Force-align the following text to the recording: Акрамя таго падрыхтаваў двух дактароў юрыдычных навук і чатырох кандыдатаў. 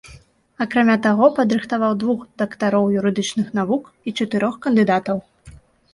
Акрамя 0.63 0.95
таго 1.07 1.27
падрыхтаваў 1.39 1.93
двух 2.03 2.23
дактароў 2.43 2.85
юрыдычных 3.03 3.47
навук 3.61 3.83
і 4.09 4.19
чатырох 4.19 4.59
кандыдатаў. 4.69 5.17